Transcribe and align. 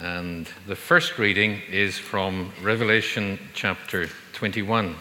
And 0.00 0.48
the 0.68 0.76
first 0.76 1.18
reading 1.18 1.60
is 1.68 1.98
from 1.98 2.52
Revelation 2.62 3.36
chapter 3.52 4.06
21. 4.32 4.94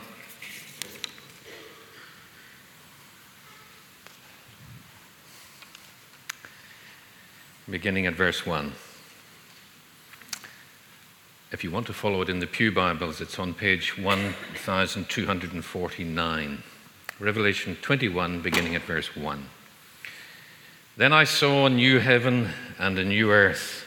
Beginning 7.70 8.08
at 8.08 8.16
verse 8.16 8.44
1. 8.44 8.72
If 11.52 11.64
you 11.64 11.70
want 11.70 11.86
to 11.88 11.94
follow 11.94 12.24
it 12.24 12.30
in 12.30 12.40
the 12.40 12.48
Pew 12.48 12.72
Bibles, 12.72 13.22
it's 13.22 13.38
on 13.38 13.54
page 13.54 14.00
1249. 14.00 16.64
Revelation 17.20 17.78
21, 17.84 18.42
beginning 18.42 18.76
at 18.76 18.82
verse 18.82 19.16
1. 19.16 19.46
Then 20.98 21.14
I 21.14 21.24
saw 21.24 21.68
a 21.68 21.70
new 21.70 22.00
heaven 22.00 22.50
and 22.80 22.98
a 22.98 23.06
new 23.06 23.32
earth, 23.32 23.87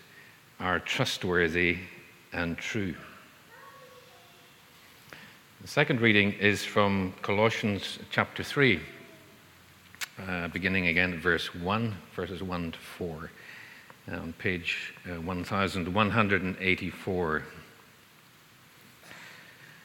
are 0.61 0.79
trustworthy 0.79 1.77
and 2.31 2.57
true. 2.57 2.95
The 5.61 5.67
second 5.67 5.99
reading 6.01 6.33
is 6.33 6.63
from 6.63 7.13
Colossians 7.21 7.99
chapter 8.11 8.43
3 8.43 8.79
uh, 10.27 10.49
beginning 10.49 10.87
again 10.87 11.13
at 11.13 11.19
verse 11.19 11.55
1, 11.55 11.95
verses 12.15 12.43
1 12.43 12.73
to 12.73 12.79
4, 12.79 13.31
uh, 14.11 14.17
on 14.17 14.33
page 14.33 14.93
uh, 15.07 15.19
1184. 15.19 17.43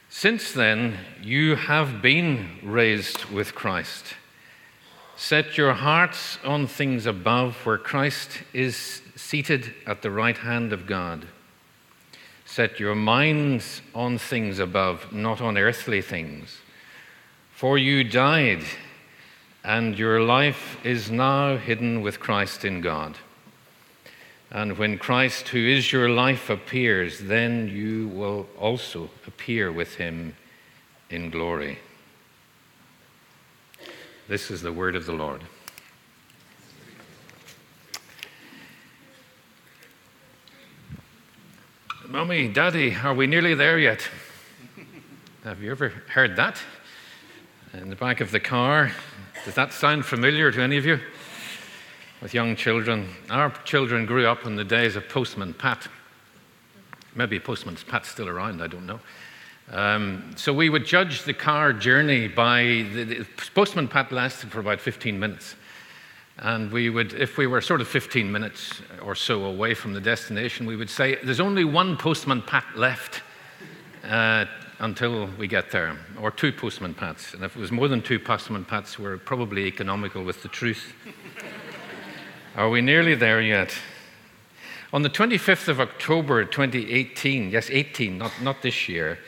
Since 0.09 0.53
then, 0.53 0.99
you 1.23 1.57
have 1.57 2.01
been 2.03 2.59
raised 2.63 3.25
with 3.27 3.55
Christ. 3.55 4.15
Set 5.17 5.57
your 5.57 5.73
hearts 5.73 6.39
on 6.45 6.67
things 6.67 7.07
above, 7.07 7.55
where 7.65 7.79
Christ 7.79 8.43
is 8.53 9.01
seated 9.17 9.75
at 9.87 10.03
the 10.03 10.11
right 10.11 10.39
hand 10.39 10.73
of 10.73 10.87
God. 10.87 11.27
Set 12.45 12.79
your 12.79 12.95
minds 12.95 13.83
on 13.95 14.19
things 14.19 14.61
above, 14.61 15.13
not 15.13 15.41
on 15.41 15.59
earthly 15.59 16.01
things. 16.01 16.59
For 17.53 17.77
you 17.77 18.05
died 18.05 18.63
and 19.65 19.99
your 19.99 20.21
life 20.21 20.79
is 20.85 21.11
now 21.11 21.57
hidden 21.57 22.01
with 22.01 22.21
Christ 22.21 22.65
in 22.65 22.81
God. 22.81 23.17
And 24.53 24.79
when 24.79 24.97
Christ, 24.97 25.49
who 25.49 25.59
is 25.59 25.91
your 25.91 26.09
life, 26.09 26.51
appears, 26.51 27.19
then 27.19 27.69
you 27.69 28.07
will 28.09 28.47
also 28.57 29.11
appear 29.27 29.73
with 29.73 29.97
him 29.97 30.37
in 31.11 31.31
glory. 31.31 31.81
This 34.29 34.53
is 34.53 34.63
the 34.63 34.73
word 34.73 34.95
of 34.95 35.07
the 35.07 35.13
Lord. 35.13 35.43
Mommy, 42.09 42.47
Daddy, 42.47 42.95
are 42.95 43.15
we 43.15 43.27
nearly 43.27 43.55
there 43.55 43.79
yet? 43.79 44.09
Have 45.43 45.61
you 45.61 45.73
ever 45.73 45.89
heard 45.89 46.37
that? 46.37 46.61
In 47.73 47.91
the 47.91 47.97
back 47.97 48.21
of 48.21 48.31
the 48.31 48.39
car, 48.39 48.93
does 49.45 49.55
that 49.57 49.73
sound 49.73 50.07
familiar 50.07 50.53
to 50.53 50.63
any 50.63 50.77
of 50.77 50.87
you? 50.87 51.01
With 52.23 52.33
young 52.33 52.55
children. 52.55 53.09
Our 53.29 53.51
children 53.65 54.07
grew 54.07 54.25
up 54.27 54.47
in 54.47 54.55
the 54.55 54.65
days 54.65 54.95
of 54.95 55.09
Postman 55.09 55.53
Pat. 55.55 55.89
Maybe 57.17 57.41
Postman 57.41 57.77
Pat's 57.89 58.09
still 58.09 58.29
around, 58.29 58.63
I 58.63 58.69
don't 58.69 58.87
know. 58.87 59.01
Um, 59.73 60.33
so 60.37 60.53
we 60.53 60.69
would 60.69 60.87
judge 60.87 61.25
the 61.25 61.35
car 61.35 61.73
journey 61.73 62.29
by 62.29 62.87
the, 62.93 63.05
the, 63.05 63.27
Postman 63.53 63.89
Pat 63.89 64.13
lasted 64.13 64.53
for 64.53 64.61
about 64.61 64.81
15 64.81 65.19
minutes. 65.19 65.57
And 66.39 66.71
we 66.71 66.91
would, 66.91 67.15
if 67.15 67.39
we 67.39 67.47
were 67.47 67.61
sort 67.61 67.81
of 67.81 67.89
15 67.89 68.31
minutes 68.31 68.83
or 69.03 69.15
so 69.15 69.45
away 69.45 69.75
from 69.75 69.95
the 69.95 70.01
destination, 70.01 70.67
we 70.67 70.77
would 70.77 70.91
say, 70.91 71.17
There's 71.23 71.41
only 71.41 71.65
one 71.65 71.97
Postman 71.97 72.43
Pat 72.43 72.65
left. 72.77 73.23
Uh, 74.05 74.45
until 74.79 75.27
we 75.39 75.47
get 75.49 75.71
there, 75.71 75.97
or 76.21 76.31
two 76.31 76.53
postman 76.53 76.95
pats. 76.95 77.33
And 77.35 77.43
if 77.43 77.57
it 77.57 77.61
was 77.61 77.73
more 77.73 77.89
than 77.89 78.03
two 78.03 78.19
postman 78.19 78.65
pats, 78.65 78.99
we're 78.99 79.17
probably 79.17 79.67
economical 79.67 80.23
with 80.23 80.43
the 80.43 80.49
truth. 80.49 80.93
Are 82.57 82.69
we 82.69 82.81
nearly 82.81 83.15
there 83.15 83.41
yet? 83.41 83.75
On 84.93 85.03
the 85.03 85.11
25th 85.11 85.69
of 85.69 85.81
October 85.81 86.45
2018, 86.45 87.51
yes, 87.51 87.71
18, 87.71 88.19
not, 88.19 88.33
not 88.43 88.63
this 88.63 88.89
year, 88.89 89.19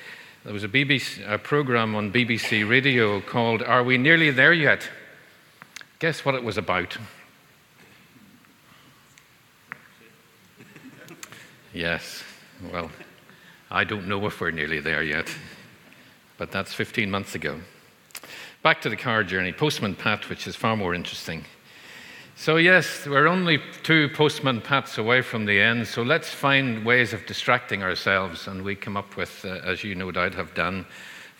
there 0.44 0.52
was 0.52 0.64
a, 0.64 0.68
BBC, 0.68 1.28
a 1.28 1.38
program 1.38 1.94
on 1.94 2.12
BBC 2.12 2.68
Radio 2.68 3.20
called 3.20 3.62
Are 3.62 3.82
We 3.82 3.98
Nearly 3.98 4.30
There 4.30 4.52
Yet? 4.52 4.88
Guess 5.98 6.24
what 6.24 6.36
it 6.36 6.44
was 6.44 6.56
about? 6.56 6.96
Yes, 11.74 12.22
well, 12.72 12.90
I 13.70 13.82
don't 13.82 14.06
know 14.06 14.24
if 14.26 14.40
we're 14.40 14.52
nearly 14.52 14.80
there 14.80 15.02
yet, 15.02 15.28
but 16.36 16.52
that's 16.52 16.72
15 16.72 17.10
months 17.10 17.34
ago. 17.34 17.60
Back 18.62 18.80
to 18.82 18.88
the 18.88 18.96
car 18.96 19.24
journey, 19.24 19.52
Postman 19.52 19.96
Pat, 19.96 20.28
which 20.28 20.46
is 20.46 20.54
far 20.54 20.76
more 20.76 20.94
interesting. 20.94 21.44
So, 22.36 22.56
yes, 22.56 23.04
we're 23.04 23.26
only 23.26 23.60
two 23.82 24.08
Postman 24.10 24.60
Pats 24.60 24.98
away 24.98 25.22
from 25.22 25.46
the 25.46 25.60
end, 25.60 25.88
so 25.88 26.02
let's 26.02 26.30
find 26.30 26.84
ways 26.84 27.12
of 27.12 27.26
distracting 27.26 27.82
ourselves. 27.82 28.46
And 28.46 28.62
we 28.62 28.76
come 28.76 28.96
up 28.96 29.16
with, 29.16 29.44
uh, 29.44 29.60
as 29.64 29.82
you 29.82 29.96
no 29.96 30.12
doubt 30.12 30.34
have 30.34 30.54
done, 30.54 30.86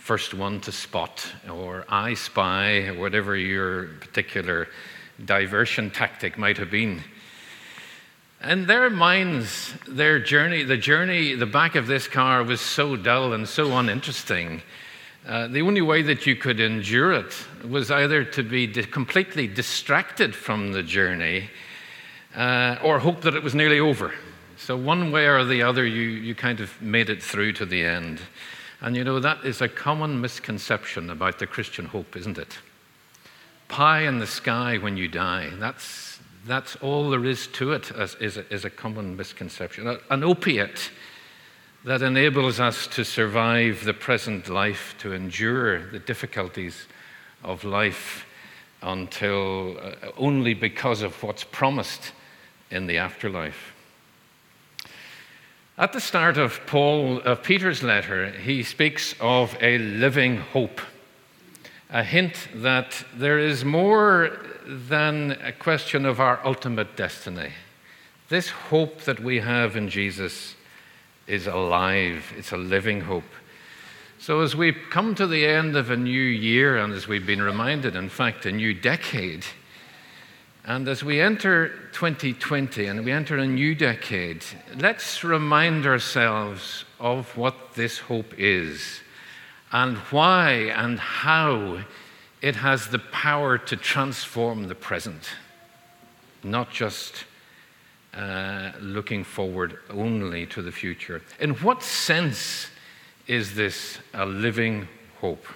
first 0.09 0.33
one 0.33 0.59
to 0.59 0.73
spot, 0.73 1.31
or 1.51 1.85
I 1.87 2.15
spy, 2.15 2.87
whatever 2.97 3.37
your 3.37 3.89
particular 4.01 4.67
diversion 5.23 5.91
tactic 5.91 6.39
might 6.39 6.57
have 6.57 6.71
been. 6.71 7.03
And 8.41 8.67
their 8.67 8.89
minds, 8.89 9.75
their 9.87 10.19
journey, 10.19 10.63
the 10.63 10.79
journey, 10.79 11.35
the 11.35 11.45
back 11.45 11.75
of 11.75 11.87
this 11.87 12.09
car 12.09 12.43
was 12.43 12.63
so 12.63 12.97
dull 12.97 13.35
and 13.35 13.47
so 13.47 13.77
uninteresting. 13.77 14.63
Uh, 15.27 15.47
the 15.49 15.61
only 15.61 15.83
way 15.83 16.01
that 16.01 16.25
you 16.25 16.37
could 16.37 16.59
endure 16.59 17.13
it 17.13 17.35
was 17.69 17.91
either 17.91 18.25
to 18.25 18.43
be 18.43 18.67
di- 18.67 18.85
completely 18.85 19.47
distracted 19.47 20.35
from 20.35 20.73
the 20.73 20.83
journey 20.83 21.51
uh, 22.35 22.77
or 22.83 22.99
hope 22.99 23.21
that 23.21 23.35
it 23.35 23.43
was 23.43 23.55
nearly 23.55 23.79
over. 23.79 24.15
So, 24.57 24.75
one 24.75 25.13
way 25.13 25.27
or 25.27 25.45
the 25.45 25.65
other, 25.65 25.85
you, 25.85 26.01
you 26.01 26.35
kind 26.35 26.61
of 26.61 26.81
made 26.81 27.11
it 27.11 27.23
through 27.23 27.53
to 27.61 27.67
the 27.67 27.85
end. 27.85 28.23
And 28.81 28.97
you 28.97 29.05
know, 29.05 29.19
that 29.21 29.45
is 29.45 29.61
a 29.61 29.69
common 29.69 30.21
misconception 30.21 31.11
about 31.11 31.39
the 31.39 31.47
Christian 31.47 31.87
hope, 31.87 32.17
isn't 32.17 32.39
it? 32.39 32.59
Pie 33.69 34.03
in 34.03 34.19
the 34.19 34.27
sky 34.27 34.79
when 34.79 34.97
you 34.97 35.09
die. 35.09 35.51
That's 35.59 36.19
that's 36.47 36.77
all 36.77 37.11
there 37.11 37.27
is 37.27 37.47
to 37.49 37.73
it, 37.73 37.93
as, 37.93 38.15
is, 38.17 38.39
a, 38.39 38.53
is 38.53 38.65
a 38.65 38.71
common 38.71 39.17
misconception. 39.17 39.99
An 40.09 40.25
opiate 40.25 40.91
that 41.85 42.01
enables 42.03 42.59
us 42.59 42.87
to 42.89 43.05
survive 43.05 43.85
the 43.85 43.93
present 43.93 44.49
life, 44.49 44.95
to 44.99 45.13
endure 45.13 45.91
the 45.91 45.99
difficulties 45.99 46.87
of 47.45 47.65
life 47.65 48.25
until 48.83 49.77
uh, 49.79 50.11
only 50.17 50.55
because 50.55 51.03
of 51.03 51.23
what's 51.23 51.45
promised 51.45 52.13
in 52.71 52.87
the 52.87 52.99
afterlife. 52.99 53.75
At 55.79 55.93
the 55.93 56.01
start 56.01 56.39
of 56.39 56.59
Paul 56.67 57.21
of 57.21 57.45
Peter's 57.45 57.85
letter, 57.85 58.33
he 58.33 58.65
speaks 58.65 59.15
of 59.21 59.57
a 59.61 59.79
living 59.79 60.39
hope, 60.39 60.81
a 61.89 62.03
hint 62.03 62.49
that 62.53 63.05
there 63.15 63.39
is 63.39 63.65
more 63.65 64.41
than 64.67 65.39
a 65.41 65.53
question 65.53 66.05
of 66.05 66.19
our 66.19 66.45
ultimate 66.45 66.97
destiny. 66.97 67.53
This 68.29 68.49
hope 68.49 69.03
that 69.03 69.21
we 69.21 69.39
have 69.39 69.77
in 69.77 69.89
Jesus 69.89 70.57
is 71.29 71.47
alive, 71.47 72.35
it's 72.37 72.51
a 72.51 72.57
living 72.57 73.03
hope. 73.03 73.33
So, 74.19 74.41
as 74.41 74.57
we 74.57 74.73
come 74.73 75.15
to 75.15 75.29
the 75.29 75.47
end 75.47 75.77
of 75.77 75.93
a 75.93 75.97
new 75.97 76.11
year, 76.11 76.77
and 76.77 76.93
as 76.93 77.07
we've 77.07 77.25
been 77.25 77.41
reminded, 77.41 77.95
in 77.95 78.09
fact, 78.09 78.47
a 78.47 78.51
new 78.51 78.75
decade, 78.75 79.45
and 80.69 80.87
as 80.87 81.03
we 81.03 81.19
enter 81.19 81.71
2020 81.93 82.85
and 82.85 83.03
we 83.03 83.11
enter 83.11 83.39
a 83.39 83.47
new 83.47 83.75
decade, 83.75 84.45
let's 84.77 85.25
remind 85.25 85.87
ourselves 85.87 86.85
of 87.01 87.35
what 87.39 87.73
this 87.73 87.97
hope 87.97 88.35
is 88.37 89.01
and 89.73 89.97
why 90.13 90.51
and 90.77 90.99
how 90.99 91.83
it 92.43 92.55
has 92.57 92.89
the 92.89 92.99
power 92.99 93.57
to 93.57 93.77
transform 93.79 94.69
the 94.69 94.75
present, 94.75 95.31
not 96.45 96.71
just 96.71 97.25
uh, 98.13 98.73
looking 98.79 99.25
forward 99.25 99.79
only 99.89 100.45
to 100.45 100.61
the 100.61 100.73
future. 100.73 101.23
In 101.41 101.55
what 101.55 101.83
sense 101.83 102.67
is 103.27 103.55
this 103.55 104.01
a 104.13 104.27
living 104.27 104.87
hope? 105.23 105.47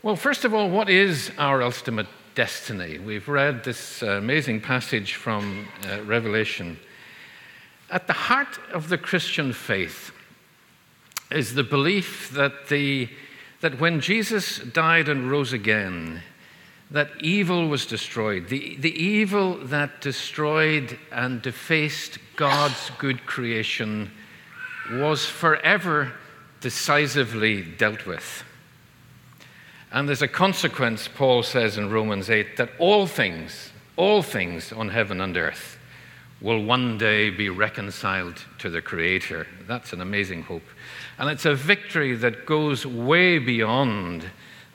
Well, 0.00 0.14
first 0.14 0.44
of 0.44 0.54
all, 0.54 0.70
what 0.70 0.88
is 0.88 1.32
our 1.38 1.60
ultimate 1.60 2.06
destiny? 2.40 2.98
We've 2.98 3.28
read 3.28 3.64
this 3.64 4.02
uh, 4.02 4.12
amazing 4.12 4.62
passage 4.62 5.12
from 5.12 5.68
uh, 5.86 6.00
Revelation. 6.04 6.78
At 7.90 8.06
the 8.06 8.14
heart 8.14 8.58
of 8.72 8.88
the 8.88 8.96
Christian 8.96 9.52
faith 9.52 10.10
is 11.30 11.52
the 11.52 11.62
belief 11.62 12.30
that, 12.30 12.68
the, 12.68 13.10
that 13.60 13.78
when 13.78 14.00
Jesus 14.00 14.56
died 14.56 15.10
and 15.10 15.30
rose 15.30 15.52
again, 15.52 16.22
that 16.90 17.10
evil 17.20 17.68
was 17.68 17.84
destroyed. 17.84 18.48
The, 18.48 18.74
the 18.78 18.96
evil 18.98 19.58
that 19.66 20.00
destroyed 20.00 20.98
and 21.12 21.42
defaced 21.42 22.16
God's 22.36 22.90
good 22.96 23.26
creation 23.26 24.10
was 24.92 25.26
forever 25.26 26.14
decisively 26.62 27.60
dealt 27.60 28.06
with. 28.06 28.44
And 29.92 30.08
there's 30.08 30.22
a 30.22 30.28
consequence, 30.28 31.08
Paul 31.08 31.42
says 31.42 31.76
in 31.76 31.90
Romans 31.90 32.30
8 32.30 32.56
that 32.56 32.70
all 32.78 33.06
things, 33.06 33.72
all 33.96 34.22
things 34.22 34.72
on 34.72 34.88
heaven 34.88 35.20
and 35.20 35.36
earth 35.36 35.78
will 36.40 36.62
one 36.64 36.96
day 36.96 37.28
be 37.28 37.48
reconciled 37.48 38.44
to 38.58 38.70
the 38.70 38.80
Creator. 38.80 39.46
That's 39.66 39.92
an 39.92 40.00
amazing 40.00 40.42
hope. 40.42 40.62
And 41.18 41.28
it's 41.28 41.44
a 41.44 41.54
victory 41.54 42.14
that 42.16 42.46
goes 42.46 42.86
way 42.86 43.38
beyond 43.38 44.24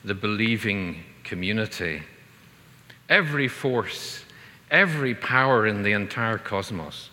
the 0.04 0.14
believing 0.14 1.02
community. 1.24 2.02
Every 3.08 3.48
force, 3.48 4.24
every 4.70 5.14
power 5.14 5.66
in 5.66 5.82
the 5.82 5.92
entire 5.92 6.38
cosmos 6.38 7.10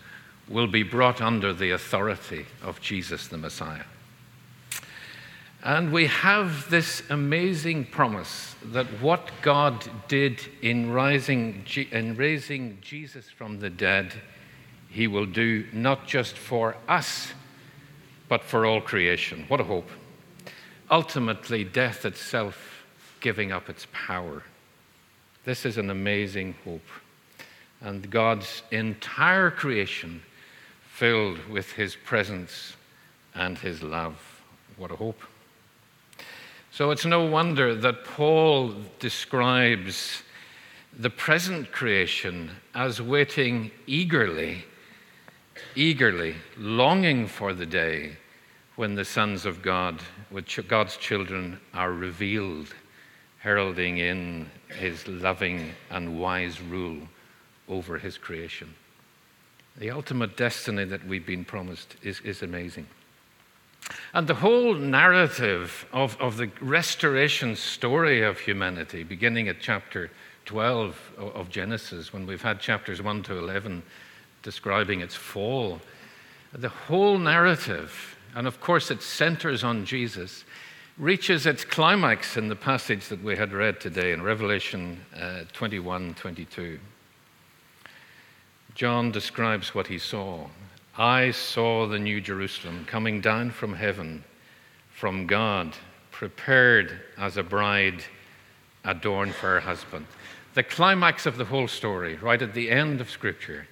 will 0.47 0.67
be 0.67 0.83
brought 0.83 1.21
under 1.21 1.53
the 1.53 1.71
authority 1.71 2.45
of 2.61 2.81
Jesus 2.81 3.27
the 3.27 3.37
Messiah. 3.37 3.85
And 5.65 5.93
we 5.93 6.07
have 6.07 6.69
this 6.69 7.03
amazing 7.09 7.85
promise 7.85 8.53
that 8.65 8.85
what 9.01 9.31
God 9.41 9.89
did 10.09 10.41
in, 10.61 10.91
rising, 10.91 11.63
in 11.89 12.17
raising 12.17 12.79
Jesus 12.81 13.29
from 13.29 13.59
the 13.59 13.69
dead, 13.69 14.11
he 14.89 15.07
will 15.07 15.25
do 15.25 15.65
not 15.71 16.05
just 16.05 16.37
for 16.37 16.75
us, 16.89 17.31
but 18.27 18.43
for 18.43 18.65
all 18.65 18.81
creation. 18.81 19.45
What 19.47 19.61
a 19.61 19.63
hope. 19.63 19.89
Ultimately, 20.91 21.63
death 21.63 22.03
itself 22.03 22.83
giving 23.21 23.53
up 23.53 23.69
its 23.69 23.87
power. 23.93 24.43
This 25.45 25.65
is 25.65 25.77
an 25.77 25.89
amazing 25.89 26.55
hope. 26.65 26.87
And 27.79 28.09
God's 28.09 28.63
entire 28.71 29.49
creation 29.49 30.23
filled 30.81 31.47
with 31.47 31.71
his 31.71 31.95
presence 31.95 32.75
and 33.33 33.57
his 33.57 33.81
love. 33.81 34.17
What 34.75 34.91
a 34.91 34.97
hope. 34.97 35.21
So 36.73 36.89
it's 36.89 37.05
no 37.05 37.23
wonder 37.23 37.75
that 37.75 38.03
Paul 38.03 38.73
describes 38.97 40.23
the 40.97 41.11
present 41.11 41.71
creation 41.71 42.49
as 42.73 42.99
waiting 42.99 43.69
eagerly, 43.85 44.65
eagerly, 45.75 46.33
longing 46.57 47.27
for 47.27 47.53
the 47.53 47.67
day 47.67 48.17
when 48.75 48.95
the 48.95 49.05
sons 49.05 49.45
of 49.45 49.61
God, 49.61 50.01
God's 50.67 50.97
children, 50.97 51.59
are 51.75 51.91
revealed, 51.91 52.73
heralding 53.37 53.99
in 53.99 54.49
his 54.75 55.07
loving 55.07 55.73
and 55.91 56.19
wise 56.19 56.59
rule 56.59 57.07
over 57.69 57.99
his 57.99 58.17
creation. 58.17 58.73
The 59.77 59.91
ultimate 59.91 60.35
destiny 60.37 60.85
that 60.85 61.05
we've 61.05 61.23
been 61.23 61.45
promised 61.45 61.97
is, 62.01 62.19
is 62.21 62.41
amazing. 62.41 62.87
And 64.13 64.27
the 64.27 64.35
whole 64.35 64.75
narrative 64.75 65.85
of, 65.91 66.15
of 66.19 66.37
the 66.37 66.51
restoration 66.61 67.55
story 67.55 68.21
of 68.21 68.39
humanity, 68.39 69.03
beginning 69.03 69.47
at 69.47 69.59
chapter 69.59 70.11
12 70.45 71.13
of 71.17 71.49
Genesis, 71.49 72.13
when 72.13 72.27
we've 72.27 72.41
had 72.41 72.59
chapters 72.59 73.01
1 73.01 73.23
to 73.23 73.37
11 73.37 73.83
describing 74.41 75.01
its 75.01 75.15
fall, 75.15 75.79
the 76.53 76.69
whole 76.69 77.17
narrative, 77.17 78.17
and 78.35 78.45
of 78.45 78.61
course 78.61 78.91
it 78.91 79.01
centers 79.01 79.63
on 79.63 79.85
Jesus, 79.85 80.43
reaches 80.97 81.45
its 81.45 81.65
climax 81.65 82.37
in 82.37 82.49
the 82.49 82.55
passage 82.55 83.07
that 83.07 83.23
we 83.23 83.35
had 83.35 83.51
read 83.51 83.79
today 83.79 84.11
in 84.11 84.21
Revelation 84.21 84.99
uh, 85.19 85.41
21 85.53 86.13
22. 86.13 86.79
John 88.75 89.11
describes 89.11 89.73
what 89.73 89.87
he 89.87 89.97
saw. 89.97 90.47
I 90.97 91.31
saw 91.31 91.87
the 91.87 91.97
new 91.97 92.21
Jerusalem 92.21 92.85
coming 92.85 93.19
down 93.19 93.49
from 93.49 93.73
heaven, 93.73 94.23
from 94.91 95.25
God, 95.25 95.75
prepared 96.11 96.99
as 97.17 97.37
a 97.37 97.43
bride 97.43 98.03
adorned 98.83 99.33
for 99.33 99.53
her 99.53 99.59
husband. 99.59 100.05
The 100.53 100.61
climax 100.61 101.25
of 101.25 101.37
the 101.37 101.45
whole 101.45 101.67
story, 101.67 102.15
right 102.17 102.41
at 102.41 102.53
the 102.53 102.69
end 102.69 103.01
of 103.01 103.09
Scripture, 103.09 103.67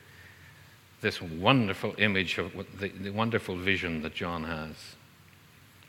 this 1.02 1.22
wonderful 1.22 1.94
image 2.00 2.40
of 2.40 2.54
the, 2.80 2.90
the 2.90 3.12
wonderful 3.12 3.56
vision 3.56 4.02
that 4.02 4.16
John 4.16 4.44
has. 4.44 4.76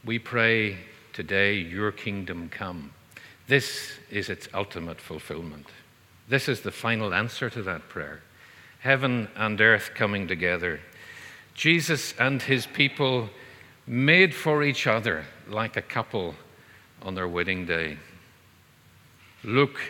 We 0.04 0.18
pray 0.18 0.76
today, 1.14 1.54
Your 1.54 1.92
kingdom 1.92 2.50
come. 2.50 2.92
This 3.48 3.92
is 4.10 4.28
its 4.28 4.48
ultimate 4.52 5.00
fulfillment. 5.00 5.66
This 6.28 6.48
is 6.48 6.60
the 6.60 6.70
final 6.70 7.14
answer 7.14 7.48
to 7.50 7.62
that 7.62 7.88
prayer. 7.88 8.20
Heaven 8.80 9.28
and 9.34 9.58
earth 9.60 9.92
coming 9.94 10.28
together 10.28 10.80
Jesus 11.54 12.14
and 12.18 12.40
his 12.42 12.66
people 12.66 13.28
made 13.86 14.34
for 14.34 14.62
each 14.62 14.86
other 14.86 15.24
like 15.48 15.76
a 15.76 15.82
couple 15.82 16.34
on 17.02 17.14
their 17.14 17.28
wedding 17.28 17.66
day. 17.66 17.98
Look, 19.44 19.80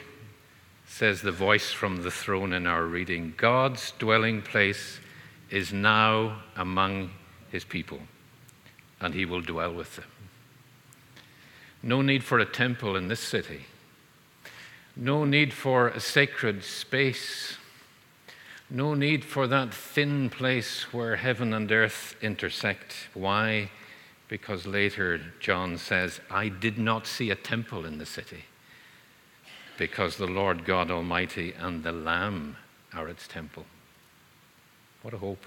says 0.86 1.22
the 1.22 1.32
voice 1.32 1.72
from 1.72 2.02
the 2.02 2.10
throne 2.10 2.52
in 2.52 2.66
our 2.66 2.84
reading, 2.84 3.34
God's 3.36 3.92
dwelling 3.98 4.42
place 4.42 4.98
is 5.50 5.72
now 5.72 6.42
among 6.56 7.10
his 7.50 7.64
people, 7.64 8.00
and 9.00 9.14
he 9.14 9.24
will 9.24 9.42
dwell 9.42 9.74
with 9.74 9.96
them. 9.96 10.06
No 11.82 12.00
need 12.00 12.24
for 12.24 12.38
a 12.38 12.44
temple 12.46 12.96
in 12.96 13.08
this 13.08 13.20
city. 13.20 13.62
No 14.96 15.24
need 15.24 15.52
for 15.52 15.88
a 15.88 16.00
sacred 16.00 16.62
space 16.64 17.56
no 18.72 18.94
need 18.94 19.22
for 19.22 19.46
that 19.46 19.72
thin 19.74 20.30
place 20.30 20.92
where 20.94 21.16
heaven 21.16 21.52
and 21.52 21.70
earth 21.70 22.16
intersect. 22.22 23.08
Why? 23.12 23.70
Because 24.28 24.66
later 24.66 25.20
John 25.40 25.76
says, 25.76 26.20
I 26.30 26.48
did 26.48 26.78
not 26.78 27.06
see 27.06 27.30
a 27.30 27.34
temple 27.34 27.84
in 27.84 27.98
the 27.98 28.06
city, 28.06 28.44
because 29.76 30.16
the 30.16 30.26
Lord 30.26 30.64
God 30.64 30.90
Almighty 30.90 31.52
and 31.52 31.82
the 31.84 31.92
Lamb 31.92 32.56
are 32.94 33.08
its 33.08 33.28
temple. 33.28 33.66
What 35.02 35.12
a 35.12 35.18
hope. 35.18 35.44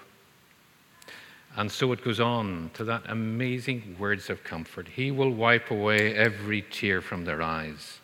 And 1.58 1.72
so 1.72 1.92
it 1.94 2.04
goes 2.04 2.20
on 2.20 2.70
to 2.76 2.84
that 2.84 3.04
amazing 3.08 3.96
words 3.98 4.30
of 4.30 4.44
comfort. 4.44 4.88
He 4.90 5.10
will 5.10 5.32
wipe 5.32 5.72
away 5.72 6.14
every 6.14 6.62
tear 6.62 7.02
from 7.02 7.26
their 7.26 7.42
eyes. 7.42 8.00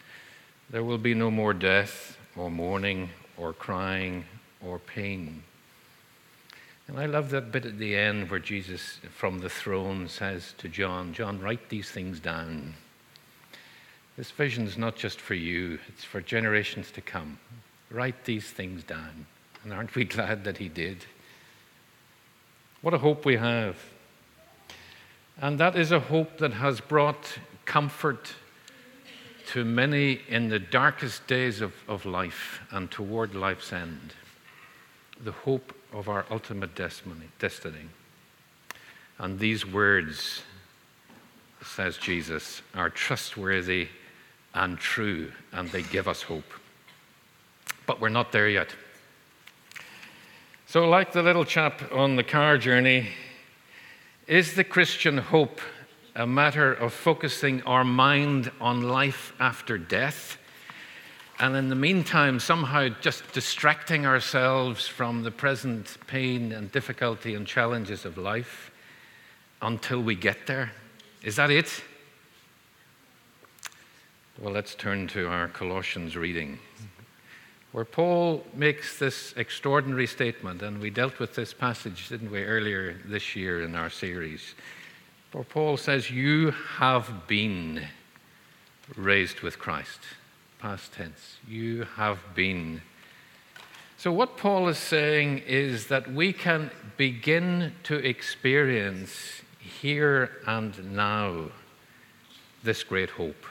There 0.72 0.84
will 0.84 0.98
be 0.98 1.14
no 1.14 1.30
more 1.30 1.54
death, 1.54 2.18
or 2.36 2.50
mourning, 2.50 3.10
or 3.38 3.54
crying, 3.54 4.26
or 4.66 4.80
pain. 4.80 5.44
And 6.88 7.00
I 7.00 7.06
love 7.06 7.30
that 7.30 7.52
bit 7.52 7.66
at 7.66 7.78
the 7.78 7.96
end 7.96 8.30
where 8.30 8.40
Jesus 8.40 9.00
from 9.16 9.40
the 9.40 9.50
throne 9.50 10.08
says 10.08 10.54
to 10.58 10.68
John, 10.68 11.14
John, 11.14 11.40
write 11.40 11.70
these 11.70 11.90
things 11.90 12.20
down. 12.20 12.74
This 14.18 14.32
vision 14.32 14.66
is 14.66 14.78
not 14.78 14.98
just 14.98 15.22
for 15.22 15.34
you, 15.34 15.80
it's 15.88 16.04
for 16.04 16.20
generations 16.22 16.92
to 16.92 17.02
come. 17.02 17.40
Write 17.90 18.26
these 18.26 18.50
things 18.50 18.84
down. 18.84 19.26
And 19.64 19.72
aren't 19.72 19.96
we 19.96 20.04
glad 20.18 20.44
that 20.44 20.58
he 20.58 20.68
did? 20.68 21.06
What 22.82 22.94
a 22.94 22.98
hope 22.98 23.26
we 23.26 23.38
have. 23.38 23.78
And 25.40 25.60
that 25.60 25.76
is 25.76 25.92
a 25.92 26.00
hope 26.00 26.40
that 26.40 26.54
has 26.54 26.82
brought 26.82 27.38
comfort 27.64 28.34
to 29.48 29.64
many 29.64 30.20
in 30.28 30.50
the 30.50 30.60
darkest 30.60 31.26
days 31.28 31.62
of, 31.62 31.74
of 31.88 32.06
life 32.06 32.62
and 32.72 32.92
toward 32.92 33.34
life's 33.34 33.72
end 33.72 34.14
the 35.24 35.32
hope 35.32 35.74
of 35.94 36.10
our 36.10 36.26
ultimate 36.30 36.76
destiny. 36.76 37.90
And 39.18 39.40
these 39.40 39.66
words, 39.66 40.42
says 41.64 41.98
Jesus, 41.98 42.62
are 42.74 42.90
trustworthy 42.90 43.90
and 44.54 44.78
true, 44.78 45.32
and 45.52 45.70
they 45.70 45.84
give 45.84 46.08
us 46.08 46.24
hope. 46.24 46.52
But 47.86 48.02
we're 48.02 48.10
not 48.10 48.32
there 48.32 48.50
yet. 48.50 48.76
So, 50.66 50.88
like 50.88 51.12
the 51.12 51.22
little 51.22 51.46
chap 51.46 51.92
on 51.92 52.16
the 52.16 52.24
car 52.24 52.58
journey, 52.58 53.10
is 54.28 54.56
the 54.56 54.64
Christian 54.64 55.18
hope 55.18 55.60
a 56.16 56.26
matter 56.26 56.74
of 56.74 56.94
focusing 56.94 57.62
our 57.64 57.84
mind 57.84 58.52
on 58.60 58.82
life 58.82 59.34
after 59.40 59.78
death? 59.78 60.38
And 61.42 61.56
in 61.56 61.70
the 61.70 61.76
meantime, 61.76 62.40
somehow 62.40 62.90
just 63.02 63.34
distracting 63.34 64.06
ourselves 64.06 64.88
from 64.88 65.24
the 65.24 65.32
present 65.32 65.98
pain 66.06 66.52
and 66.52 66.72
difficulty 66.72 67.34
and 67.34 67.48
challenges 67.48 68.06
of 68.06 68.20
life 68.20 68.70
until 69.60 70.04
we 70.04 70.14
get 70.14 70.46
there? 70.46 70.72
Is 71.24 71.38
that 71.38 71.50
it? 71.50 71.84
Well, 74.38 74.54
let's 74.54 74.76
turn 74.76 75.08
to 75.10 75.28
our 75.30 75.48
Colossians 75.48 76.16
reading, 76.16 76.60
where 77.72 77.86
Paul 77.86 78.46
makes 78.54 79.00
this 79.00 79.34
extraordinary 79.36 80.06
statement, 80.06 80.62
and 80.62 80.80
we 80.80 80.92
dealt 80.92 81.18
with 81.18 81.34
this 81.34 81.56
passage, 81.56 82.08
didn't 82.10 82.30
we, 82.30 82.44
earlier 82.44 82.98
this 83.06 83.36
year 83.36 83.64
in 83.64 83.74
our 83.74 83.90
series. 83.90 84.54
Where 85.32 85.44
Paul 85.44 85.78
says, 85.78 86.12
You 86.12 86.52
have 86.78 87.26
been 87.26 87.88
raised 88.96 89.40
with 89.40 89.58
Christ. 89.58 90.02
Past 90.62 90.94
tense. 90.94 91.38
You 91.48 91.88
have 91.96 92.20
been. 92.36 92.84
So, 93.98 94.12
what 94.12 94.38
Paul 94.38 94.68
is 94.68 94.78
saying 94.78 95.40
is 95.40 95.88
that 95.88 96.12
we 96.12 96.34
can 96.34 96.70
begin 96.98 97.74
to 97.84 97.96
experience 97.96 99.42
here 99.58 100.38
and 100.46 100.96
now 100.96 101.50
this 102.64 102.84
great 102.84 103.10
hope. 103.10 103.46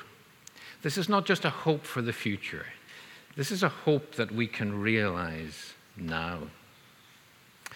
This 0.83 0.97
is 0.97 1.09
not 1.09 1.27
just 1.27 1.45
a 1.45 1.51
hope 1.51 1.85
for 1.85 2.01
the 2.01 2.13
future, 2.13 2.67
this 3.35 3.51
is 3.51 3.65
a 3.65 3.69
hope 3.69 4.15
that 4.15 4.31
we 4.31 4.47
can 4.47 4.81
realize 4.81 5.75
now. 5.97 6.39
Oh, 6.43 7.75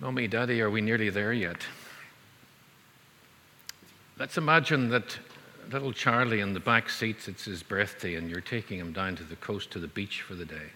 Mommy, 0.00 0.28
Daddy, 0.28 0.62
are 0.62 0.70
we 0.70 0.80
nearly 0.80 1.10
there 1.10 1.32
yet? 1.32 1.66
Let's 4.18 4.36
imagine 4.36 4.88
that 4.88 5.18
little 5.70 5.92
Charlie 5.92 6.40
in 6.40 6.54
the 6.54 6.60
back 6.60 6.88
seats, 6.90 7.28
it's 7.28 7.44
his 7.44 7.62
birthday, 7.62 8.14
and 8.14 8.30
you're 8.30 8.40
taking 8.40 8.78
him 8.78 8.92
down 8.92 9.16
to 9.16 9.22
the 9.22 9.36
coast 9.36 9.70
to 9.72 9.78
the 9.78 9.88
beach 9.88 10.22
for 10.22 10.34
the 10.34 10.44
day. 10.44 10.70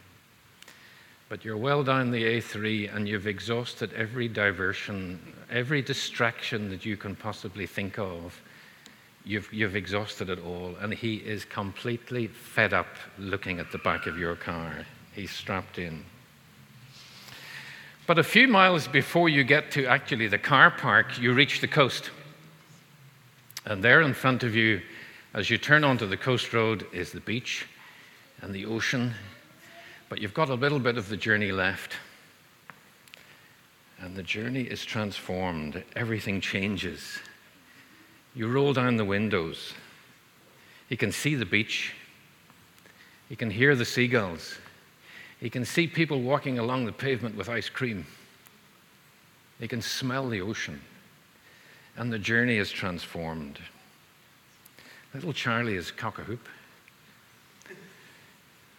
But 1.29 1.45
you're 1.45 1.57
well 1.57 1.83
down 1.83 2.13
the 2.13 2.23
A3 2.23 2.95
and 2.95 3.09
you've 3.09 3.27
exhausted 3.27 3.93
every 3.95 4.29
diversion, 4.29 5.21
every 5.51 5.83
distraction 5.83 6.71
that 6.71 6.85
you 6.85 6.97
can 6.97 7.17
possibly 7.17 7.67
think 7.67 7.99
of. 7.99 8.41
You've, 9.25 9.53
you've 9.53 9.75
exhausted 9.75 10.31
it 10.31 10.39
all. 10.39 10.77
And 10.81 10.95
he 10.95 11.17
is 11.17 11.45
completely 11.45 12.29
fed 12.29 12.73
up 12.73 12.87
looking 13.19 13.59
at 13.59 13.73
the 13.73 13.79
back 13.79 14.07
of 14.07 14.17
your 14.17 14.37
car. 14.37 14.87
He's 15.15 15.33
strapped 15.33 15.79
in. 15.81 16.05
But 18.07 18.21
a 18.21 18.23
few 18.23 18.47
miles 18.47 18.87
before 18.87 19.29
you 19.29 19.43
get 19.43 19.73
to 19.73 19.87
actually 19.87 20.29
the 20.29 20.39
car 20.39 20.71
park, 20.71 21.19
you 21.19 21.33
reach 21.33 21.61
the 21.61 21.67
coast. 21.67 22.13
And 23.67 23.85
there 23.85 24.01
in 24.01 24.15
front 24.15 24.43
of 24.43 24.57
you, 24.57 24.81
as 25.35 25.51
you 25.51 25.59
turn 25.59 25.85
onto 25.85 26.07
the 26.07 26.17
coast 26.17 26.55
road, 26.55 26.87
is 26.93 27.13
the 27.13 27.21
beach 27.21 27.67
and 28.41 28.55
the 28.55 28.65
ocean 28.65 29.15
but 30.09 30.21
you've 30.21 30.35
got 30.35 30.51
a 30.51 30.55
little 30.55 30.79
bit 30.79 30.97
of 30.97 31.09
the 31.09 31.17
journey 31.17 31.53
left. 31.53 31.97
And 33.99 34.15
the 34.15 34.23
journey 34.23 34.63
is 34.63 34.85
transformed. 34.85 35.83
Everything 35.97 36.41
changes. 36.41 37.19
You 38.35 38.49
roll 38.49 38.73
down 38.73 38.97
the 38.97 39.05
windows. 39.05 39.73
You 40.89 40.97
can 40.97 41.11
see 41.11 41.35
the 41.35 41.47
beach. 41.47 41.95
You 43.29 43.37
can 43.37 43.51
hear 43.51 43.75
the 43.75 43.85
seagulls. 43.85 44.59
You 45.41 45.51
can 45.51 45.65
see 45.65 45.87
people 45.87 46.23
walking 46.23 46.59
along 46.59 46.85
the 46.85 46.93
pavement 46.93 47.37
with 47.37 47.49
ice 47.49 47.69
cream. 47.69 48.07
You 49.59 49.69
can 49.69 49.83
smell 49.83 50.29
the 50.29 50.41
ocean. 50.41 50.81
And 51.97 52.13
the 52.13 52.19
journey 52.19 52.57
is 52.57 52.71
transformed. 52.71 53.59
Little 55.15 55.33
Charlie 55.33 55.77
is 55.77 55.91
cock 55.91 56.19
a 56.19 56.23
hoop. 56.23 56.47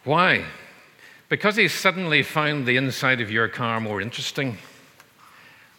Why? 0.04 0.44
Because 1.28 1.56
he's 1.56 1.74
suddenly 1.74 2.22
found 2.22 2.64
the 2.64 2.76
inside 2.76 3.20
of 3.20 3.30
your 3.30 3.48
car 3.48 3.80
more 3.80 4.00
interesting, 4.00 4.56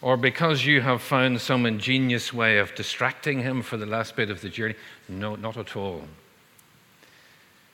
or 0.02 0.16
because 0.16 0.64
you 0.64 0.82
have 0.82 1.02
found 1.02 1.40
some 1.40 1.66
ingenious 1.66 2.32
way 2.32 2.58
of 2.58 2.74
distracting 2.74 3.40
him 3.40 3.62
for 3.62 3.76
the 3.76 3.86
last 3.86 4.16
bit 4.16 4.30
of 4.30 4.42
the 4.42 4.48
journey. 4.48 4.74
No, 5.08 5.34
not 5.34 5.56
at 5.56 5.74
all. 5.76 6.04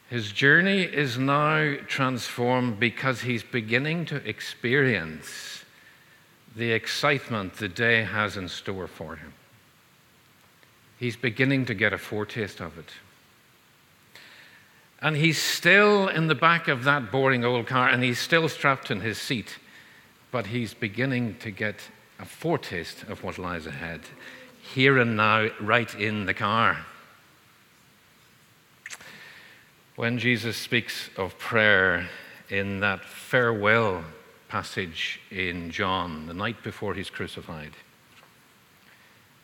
His 0.09 0.31
journey 0.31 0.83
is 0.83 1.19
now 1.19 1.75
transformed 1.89 2.79
because 2.79 3.23
he's 3.23 3.43
beginning 3.43 4.05
to 4.07 4.17
experience 4.29 5.65
the 6.55 6.71
excitement 6.71 7.55
the 7.55 7.69
day 7.69 8.05
has 8.05 8.37
in 8.37 8.49
store 8.49 8.87
for 8.87 9.17
him. 9.17 9.35
He's 10.99 11.17
beginning 11.17 11.67
to 11.67 11.75
get 11.75 11.93
a 11.93 11.99
foretaste 11.99 12.61
of 12.61 12.79
it. 12.79 12.91
And 15.01 15.17
he's 15.17 15.41
still 15.41 16.09
in 16.09 16.27
the 16.27 16.35
back 16.35 16.69
of 16.69 16.85
that 16.85 17.13
boring 17.13 17.45
old 17.45 17.67
car 17.67 17.89
and 17.89 18.03
he's 18.03 18.19
still 18.19 18.49
strapped 18.49 18.91
in 18.91 19.01
his 19.01 19.19
seat. 19.19 19.59
But 20.31 20.47
he's 20.47 20.75
beginning 20.75 21.37
to 21.41 21.51
get 21.51 21.77
a 22.19 22.25
foretaste 22.25 23.05
of 23.05 23.23
what 23.23 23.39
lies 23.39 23.67
ahead, 23.67 24.01
here 24.75 24.99
and 24.99 25.17
now, 25.17 25.49
right 25.61 25.95
in 25.95 26.27
the 26.27 26.35
car. 26.35 26.79
When 29.97 30.19
Jesus 30.19 30.57
speaks 30.57 31.11
of 31.17 31.39
prayer 31.39 32.09
in 32.49 32.81
that 32.81 33.05
farewell 33.05 34.05
passage 34.49 35.21
in 35.31 35.71
John, 35.71 36.27
the 36.27 36.35
night 36.35 36.63
before 36.63 36.95
he's 36.95 37.11
crucified, 37.11 37.73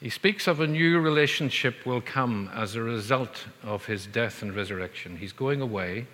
he 0.03 0.11
speaks 0.11 0.49
of 0.49 0.59
a 0.59 0.67
new 0.67 0.99
relationship 0.99 1.87
will 1.87 2.01
come 2.01 2.51
as 2.53 2.75
a 2.75 2.83
result 2.83 3.45
of 3.63 3.87
his 3.87 4.05
death 4.05 4.43
and 4.43 4.53
resurrection. 4.53 5.17
He's 5.17 5.33
going 5.33 5.61
away, 5.61 6.09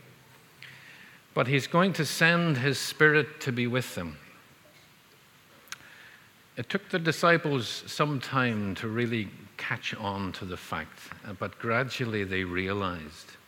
but 1.33 1.47
he's 1.47 1.67
going 1.67 1.95
to 1.95 2.05
send 2.05 2.59
his 2.59 2.79
spirit 2.79 3.41
to 3.41 3.51
be 3.51 3.67
with 3.67 3.95
them. 3.95 4.19
It 6.59 6.69
took 6.69 6.91
the 6.91 6.99
disciples 6.99 7.83
some 7.87 8.21
time 8.21 8.75
to 8.75 8.89
really 8.89 9.31
catch 9.57 9.95
on 9.95 10.33
to 10.33 10.45
the 10.45 10.59
fact, 10.59 10.99
but 11.39 11.59
gradually 11.59 12.25
they 12.25 12.45
realized 12.45 13.39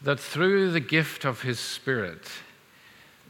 that 0.00 0.18
through 0.18 0.72
the 0.72 0.80
gift 0.80 1.24
of 1.24 1.42
his 1.42 1.60
spirit, 1.60 2.28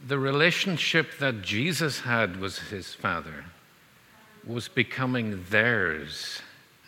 the 0.07 0.17
relationship 0.17 1.19
that 1.19 1.43
Jesus 1.43 1.99
had 1.99 2.39
with 2.39 2.57
his 2.69 2.95
Father 2.95 3.45
was 4.45 4.67
becoming 4.67 5.43
theirs 5.49 6.41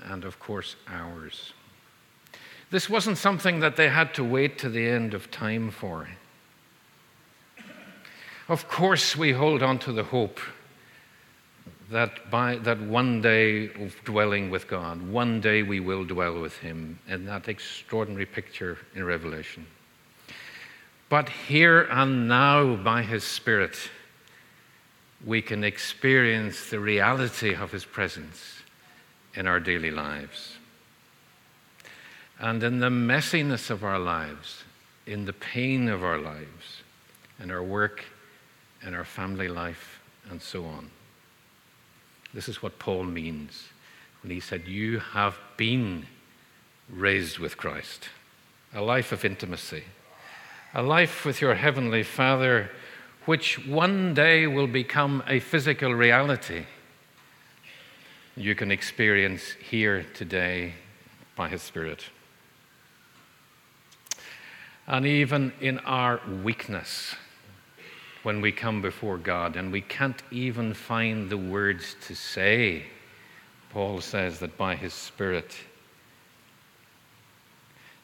and, 0.04 0.24
of 0.24 0.40
course, 0.40 0.76
ours. 0.88 1.54
This 2.72 2.90
wasn't 2.90 3.18
something 3.18 3.60
that 3.60 3.76
they 3.76 3.90
had 3.90 4.14
to 4.16 4.24
wait 4.24 4.58
to 4.60 4.70
the 4.70 4.86
end 4.88 5.14
of 5.14 5.32
time 5.32 5.72
for. 5.72 6.08
Of 8.48 8.68
course, 8.68 9.16
we 9.16 9.32
hold 9.32 9.64
on 9.64 9.80
to 9.80 9.92
the 9.92 10.04
hope 10.04 10.40
that, 11.90 12.30
by, 12.30 12.58
that 12.58 12.80
one 12.80 13.22
day 13.22 13.70
of 13.74 13.96
dwelling 14.04 14.50
with 14.50 14.68
God, 14.68 15.02
one 15.02 15.42
day 15.42 15.64
we 15.64 15.80
will 15.80 16.04
dwell 16.04 16.40
with 16.40 16.58
Him 16.58 17.00
in 17.08 17.26
that 17.26 17.48
extraordinary 17.48 18.26
picture 18.26 18.78
in 18.94 19.04
Revelation. 19.04 19.66
But 21.10 21.30
here 21.30 21.84
and 21.92 22.28
now, 22.28 22.76
by 22.76 23.04
His 23.04 23.24
Spirit, 23.24 23.90
we 25.24 25.42
can 25.42 25.64
experience 25.64 26.70
the 26.70 26.80
reality 26.80 27.54
of 27.54 27.72
His 27.72 27.86
presence 27.86 28.60
in 29.36 29.48
our 29.48 29.60
daily 29.60 29.92
lives. 29.92 30.58
And 32.40 32.62
in 32.64 32.80
the 32.80 32.90
messiness 32.90 33.70
of 33.70 33.84
our 33.84 34.00
lives, 34.00 34.64
in 35.06 35.26
the 35.26 35.34
pain 35.34 35.88
of 35.88 36.04
our 36.04 36.18
lives, 36.18 36.82
in 37.40 37.52
our 37.52 37.64
work, 37.64 38.04
in 38.86 38.94
our 38.94 39.06
family 39.06 39.48
life, 39.48 40.02
and 40.30 40.42
so 40.42 40.66
on. 40.66 40.90
This 42.34 42.50
is 42.50 42.62
what 42.62 42.80
Paul 42.80 43.04
means 43.04 43.70
when 44.22 44.32
he 44.32 44.40
said, 44.40 44.68
You 44.68 45.00
have 45.00 45.38
been 45.58 46.08
raised 46.90 47.40
with 47.40 47.58
Christ. 47.58 48.10
A 48.74 48.82
life 48.82 49.12
of 49.12 49.24
intimacy, 49.24 49.84
a 50.74 50.84
life 50.84 51.24
with 51.24 51.40
your 51.40 51.56
heavenly 51.56 52.04
Father 52.04 52.72
which 53.26 53.66
one 53.66 54.14
day 54.14 54.48
will 54.48 54.68
become 54.68 55.24
a 55.28 55.40
physical 55.40 55.94
reality, 55.94 56.66
you 58.38 58.56
can 58.56 58.72
experience 58.72 59.52
here 59.70 60.06
today 60.14 60.74
by 61.36 61.50
His 61.50 61.62
Spirit. 61.62 62.06
And 64.88 65.06
even 65.06 65.54
in 65.60 65.80
our 65.80 66.22
weakness, 66.44 67.16
when 68.26 68.42
we 68.42 68.52
come 68.52 68.82
before 68.82 69.20
God 69.20 69.56
and 69.56 69.72
we 69.72 69.82
can't 69.82 70.24
even 70.32 70.74
find 70.74 71.30
the 71.30 71.38
words 71.38 71.96
to 72.08 72.16
say. 72.16 72.88
Paul 73.70 74.02
says 74.02 74.40
that 74.40 74.58
by 74.58 74.76
his 74.76 74.96
Spirit, 74.96 75.56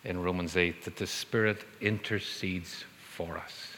in 0.03 0.21
Romans 0.21 0.55
8, 0.55 0.83
that 0.83 0.95
the 0.95 1.07
Spirit 1.07 1.63
intercedes 1.81 2.83
for 3.01 3.35
us, 3.35 3.70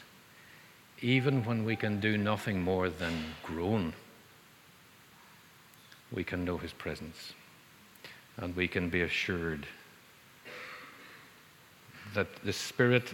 even 1.04 1.44
when 1.44 1.64
we 1.64 1.76
can 1.76 2.00
do 2.00 2.16
nothing 2.16 2.62
more 2.62 2.88
than 2.88 3.12
groan 3.42 3.92
we 6.14 6.24
can 6.24 6.44
know 6.44 6.56
his 6.56 6.72
presence. 6.72 7.32
And 8.36 8.54
we 8.56 8.68
can 8.68 8.88
be 8.88 9.02
assured 9.02 9.66
that 12.14 12.28
the 12.44 12.52
Spirit, 12.52 13.12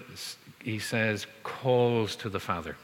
he 0.62 0.78
says, 0.78 1.26
calls 1.42 2.16
to 2.16 2.28
the 2.28 2.40
Father. 2.40 2.76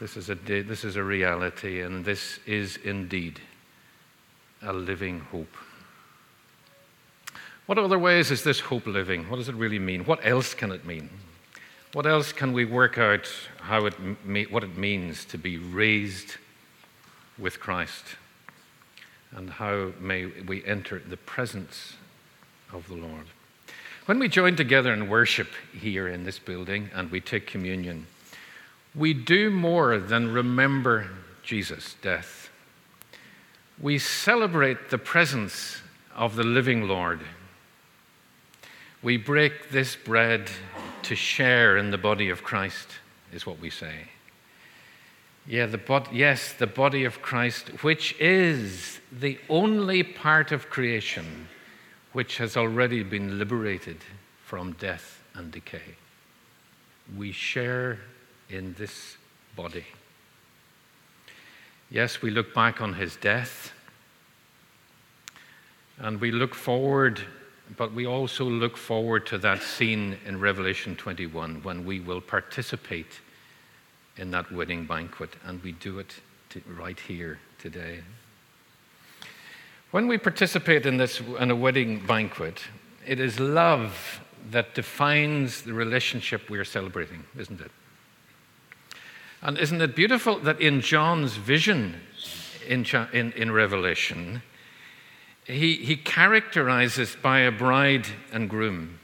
This 0.00 0.16
is 0.16 0.28
a, 0.28 0.34
this 0.34 0.84
is 0.84 0.96
a 0.96 1.02
reality, 1.02 1.80
and 1.80 2.04
this 2.04 2.38
is 2.46 2.76
indeed 2.84 3.40
a 4.62 4.72
living 4.72 5.20
hope. 5.20 5.56
What 7.66 7.78
other 7.78 7.98
ways 7.98 8.30
is 8.30 8.42
this 8.44 8.60
hope 8.60 8.86
living? 8.86 9.28
What 9.30 9.36
does 9.36 9.48
it 9.48 9.54
really 9.54 9.78
mean? 9.78 10.04
What 10.04 10.20
else 10.26 10.52
can 10.52 10.70
it 10.70 10.84
mean? 10.84 11.08
What 11.94 12.06
else 12.06 12.32
can 12.32 12.52
we 12.52 12.64
work 12.64 12.98
out 12.98 13.30
how 13.60 13.86
it, 13.86 13.94
what 14.50 14.64
it 14.64 14.76
means 14.76 15.24
to 15.26 15.38
be 15.38 15.58
raised 15.58 16.38
with 17.38 17.60
Christ? 17.60 18.04
And 19.30 19.48
how 19.48 19.92
may 20.00 20.26
we 20.26 20.64
enter 20.64 20.98
the 20.98 21.16
presence 21.16 21.94
of 22.72 22.88
the 22.88 22.96
Lord? 22.96 23.26
When 24.06 24.18
we 24.18 24.26
join 24.26 24.56
together 24.56 24.92
in 24.92 25.08
worship 25.08 25.46
here 25.72 26.08
in 26.08 26.24
this 26.24 26.40
building 26.40 26.90
and 26.92 27.12
we 27.12 27.20
take 27.20 27.46
communion, 27.46 28.08
we 28.92 29.14
do 29.14 29.48
more 29.48 29.98
than 29.98 30.32
remember 30.32 31.08
Jesus' 31.44 31.94
death. 32.02 32.50
We 33.80 34.00
celebrate 34.00 34.90
the 34.90 34.98
presence 34.98 35.80
of 36.12 36.34
the 36.34 36.42
living 36.42 36.88
Lord. 36.88 37.20
We 39.04 39.18
break 39.18 39.68
this 39.68 39.96
bread 39.96 40.50
to 41.02 41.14
share 41.14 41.76
in 41.76 41.90
the 41.90 41.98
body 41.98 42.30
of 42.30 42.42
Christ, 42.42 42.88
is 43.34 43.44
what 43.44 43.60
we 43.60 43.68
say. 43.68 44.08
Yeah, 45.46 45.66
the 45.66 45.76
bod- 45.76 46.10
yes, 46.10 46.54
the 46.54 46.66
body 46.66 47.04
of 47.04 47.20
Christ, 47.20 47.68
which 47.82 48.18
is 48.18 49.00
the 49.12 49.38
only 49.50 50.02
part 50.02 50.52
of 50.52 50.70
creation 50.70 51.48
which 52.14 52.38
has 52.38 52.56
already 52.56 53.02
been 53.02 53.38
liberated 53.38 53.98
from 54.42 54.72
death 54.72 55.22
and 55.34 55.52
decay. 55.52 55.96
We 57.14 57.30
share 57.30 57.98
in 58.48 58.74
this 58.78 59.18
body. 59.54 59.84
Yes, 61.90 62.22
we 62.22 62.30
look 62.30 62.54
back 62.54 62.80
on 62.80 62.94
his 62.94 63.16
death 63.16 63.72
and 65.98 66.22
we 66.22 66.30
look 66.30 66.54
forward, 66.54 67.20
but 67.76 67.92
we 67.92 68.06
also 68.06 68.44
look 68.44 68.76
forward 68.76 69.26
to 69.26 69.38
that 69.38 69.62
scene 69.62 70.18
in 70.26 70.38
Revelation 70.38 70.96
21 70.96 71.62
when 71.62 71.84
we 71.84 72.00
will 72.00 72.20
participate 72.20 73.20
in 74.16 74.30
that 74.30 74.50
wedding 74.52 74.86
banquet, 74.86 75.30
and 75.44 75.62
we 75.62 75.72
do 75.72 75.98
it 75.98 76.14
to, 76.50 76.60
right 76.76 76.98
here 76.98 77.38
today. 77.58 78.00
When 79.90 80.08
we 80.08 80.18
participate 80.18 80.86
in 80.86 80.96
this 80.96 81.20
in 81.20 81.50
a 81.50 81.56
wedding 81.56 82.04
banquet, 82.06 82.62
it 83.06 83.20
is 83.20 83.40
love 83.40 84.20
that 84.50 84.74
defines 84.74 85.62
the 85.62 85.72
relationship 85.72 86.50
we 86.50 86.58
are 86.58 86.64
celebrating, 86.64 87.24
isn't 87.36 87.60
it? 87.60 87.70
And 89.42 89.58
isn't 89.58 89.80
it 89.80 89.94
beautiful 89.94 90.38
that 90.40 90.60
in 90.60 90.80
John's 90.80 91.36
vision 91.36 92.00
in, 92.66 92.86
in, 93.12 93.32
in 93.32 93.52
Revelation, 93.52 94.42
he, 95.44 95.74
he 95.76 95.96
characterizes 95.96 97.16
by 97.20 97.40
a 97.40 97.50
bride 97.50 98.06
and 98.32 98.48
groom. 98.48 98.98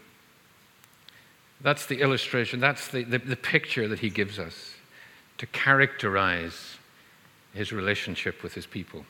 That's 1.60 1.86
the 1.86 2.00
illustration, 2.00 2.60
that's 2.60 2.88
the, 2.88 3.04
the, 3.04 3.18
the 3.18 3.36
picture 3.36 3.86
that 3.88 3.98
he 3.98 4.08
gives 4.08 4.38
us 4.38 4.74
to 5.38 5.46
characterize 5.46 6.76
his 7.52 7.72
relationship 7.72 8.42
with 8.42 8.54
his 8.54 8.66
people. 8.66 9.04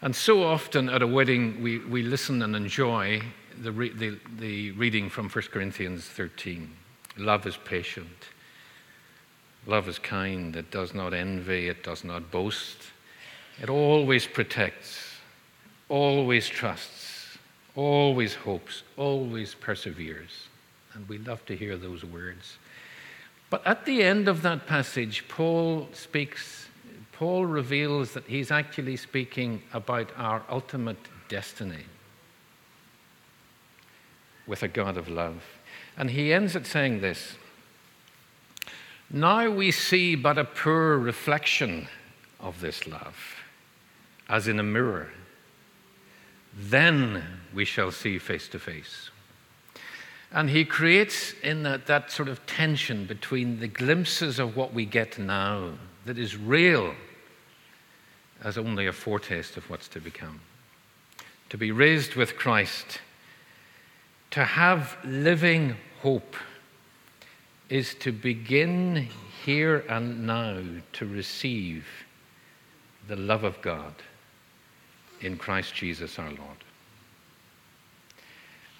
And 0.00 0.14
so 0.14 0.44
often 0.44 0.88
at 0.88 1.02
a 1.02 1.06
wedding, 1.06 1.62
we, 1.62 1.78
we 1.78 2.02
listen 2.02 2.42
and 2.42 2.54
enjoy 2.54 3.20
the, 3.60 3.72
re, 3.72 3.90
the, 3.90 4.18
the 4.38 4.70
reading 4.72 5.10
from 5.10 5.28
1 5.28 5.44
Corinthians 5.50 6.04
13. 6.04 6.70
Love 7.16 7.46
is 7.46 7.56
patient. 7.56 8.28
Love 9.66 9.88
is 9.88 9.98
kind. 9.98 10.54
It 10.54 10.70
does 10.70 10.94
not 10.94 11.12
envy. 11.12 11.68
It 11.68 11.82
does 11.82 12.04
not 12.04 12.30
boast. 12.30 12.78
It 13.60 13.68
always 13.68 14.26
protects, 14.26 15.07
always 15.88 16.48
trusts, 16.48 17.38
always 17.74 18.34
hopes, 18.34 18.82
always 18.96 19.54
perseveres. 19.54 20.48
And 20.94 21.08
we 21.08 21.18
love 21.18 21.44
to 21.46 21.56
hear 21.56 21.76
those 21.76 22.04
words. 22.04 22.58
But 23.50 23.66
at 23.66 23.84
the 23.84 24.02
end 24.02 24.28
of 24.28 24.42
that 24.42 24.66
passage, 24.66 25.26
Paul 25.28 25.88
speaks, 25.92 26.66
Paul 27.12 27.46
reveals 27.46 28.12
that 28.12 28.24
he's 28.24 28.50
actually 28.50 28.96
speaking 28.96 29.62
about 29.72 30.10
our 30.16 30.42
ultimate 30.50 30.98
destiny 31.28 31.84
with 34.46 34.62
a 34.62 34.68
God 34.68 34.96
of 34.96 35.08
love. 35.08 35.42
And 35.96 36.10
he 36.10 36.32
ends 36.32 36.56
it 36.56 36.66
saying 36.66 37.00
this 37.00 37.36
Now 39.10 39.50
we 39.50 39.70
see 39.70 40.14
but 40.14 40.38
a 40.38 40.44
poor 40.44 40.98
reflection 40.98 41.88
of 42.40 42.60
this 42.60 42.86
love, 42.86 43.16
as 44.28 44.48
in 44.48 44.60
a 44.60 44.64
mirror. 44.64 45.10
Then 46.56 47.22
we 47.54 47.64
shall 47.64 47.90
see 47.90 48.18
face 48.18 48.48
to 48.48 48.58
face. 48.58 49.10
And 50.30 50.50
he 50.50 50.64
creates 50.64 51.32
in 51.42 51.62
that, 51.62 51.86
that 51.86 52.10
sort 52.10 52.28
of 52.28 52.44
tension 52.46 53.06
between 53.06 53.60
the 53.60 53.68
glimpses 53.68 54.38
of 54.38 54.56
what 54.56 54.74
we 54.74 54.84
get 54.84 55.18
now, 55.18 55.72
that 56.04 56.18
is 56.18 56.36
real, 56.36 56.94
as 58.42 58.58
only 58.58 58.86
a 58.86 58.92
foretaste 58.92 59.56
of 59.56 59.68
what's 59.70 59.88
to 59.88 60.00
become. 60.00 60.40
To 61.50 61.56
be 61.56 61.72
raised 61.72 62.14
with 62.14 62.36
Christ, 62.36 63.00
to 64.32 64.44
have 64.44 64.98
living 65.02 65.76
hope, 66.02 66.36
is 67.70 67.94
to 67.96 68.12
begin 68.12 69.08
here 69.44 69.78
and 69.88 70.26
now 70.26 70.62
to 70.92 71.06
receive 71.06 71.86
the 73.06 73.16
love 73.16 73.44
of 73.44 73.60
God 73.62 73.94
in 75.20 75.36
Christ 75.36 75.74
Jesus 75.74 76.18
our 76.18 76.30
Lord. 76.30 76.64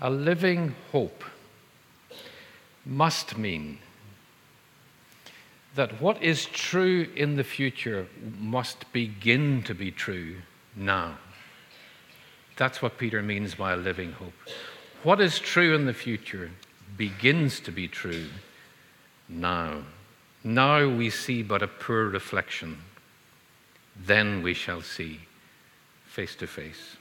A 0.00 0.10
living 0.10 0.74
hope 0.92 1.24
must 2.86 3.36
mean 3.36 3.78
that 5.74 6.00
what 6.00 6.22
is 6.22 6.46
true 6.46 7.08
in 7.14 7.36
the 7.36 7.44
future 7.44 8.06
must 8.38 8.90
begin 8.92 9.62
to 9.64 9.74
be 9.74 9.90
true 9.90 10.36
now. 10.74 11.18
That's 12.56 12.82
what 12.82 12.98
Peter 12.98 13.22
means 13.22 13.54
by 13.54 13.72
a 13.72 13.76
living 13.76 14.12
hope. 14.12 14.32
What 15.02 15.20
is 15.20 15.38
true 15.38 15.74
in 15.74 15.86
the 15.86 15.92
future 15.92 16.50
begins 16.96 17.60
to 17.60 17.70
be 17.70 17.86
true 17.86 18.26
now. 19.28 19.82
Now 20.42 20.88
we 20.88 21.10
see 21.10 21.42
but 21.42 21.62
a 21.62 21.68
poor 21.68 22.08
reflection. 22.08 22.78
Then 23.96 24.42
we 24.42 24.54
shall 24.54 24.82
see 24.82 25.20
face 26.08 26.34
to 26.36 26.46
face. 26.46 26.96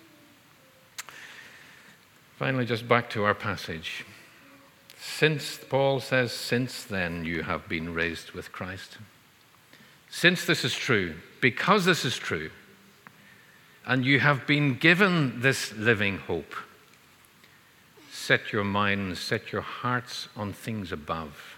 Finally, 2.37 2.65
just 2.65 2.87
back 2.87 3.09
to 3.09 3.23
our 3.23 3.33
passage. 3.33 4.05
Since, 4.99 5.59
Paul 5.69 5.99
says, 5.99 6.31
since 6.31 6.83
then 6.83 7.25
you 7.25 7.43
have 7.43 7.67
been 7.67 7.93
raised 7.93 8.31
with 8.31 8.51
Christ. 8.51 8.97
Since 10.09 10.45
this 10.45 10.63
is 10.63 10.75
true, 10.75 11.15
because 11.41 11.85
this 11.85 12.05
is 12.05 12.15
true, 12.15 12.51
and 13.85 14.05
you 14.05 14.19
have 14.19 14.45
been 14.45 14.75
given 14.75 15.41
this 15.41 15.73
living 15.73 16.17
hope, 16.17 16.53
set 18.11 18.51
your 18.51 18.63
minds, 18.63 19.19
set 19.19 19.51
your 19.51 19.61
hearts 19.61 20.27
on 20.35 20.53
things 20.53 20.91
above, 20.91 21.57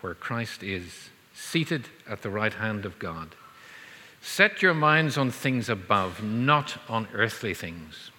where 0.00 0.14
Christ 0.14 0.62
is, 0.62 1.10
seated 1.34 1.88
at 2.08 2.22
the 2.22 2.30
right 2.30 2.54
hand 2.54 2.84
of 2.84 2.98
God. 2.98 3.34
Set 4.20 4.62
your 4.62 4.74
minds 4.74 5.16
on 5.16 5.30
things 5.30 5.68
above, 5.68 6.22
not 6.22 6.78
on 6.88 7.08
earthly 7.14 7.54
things. 7.54 8.10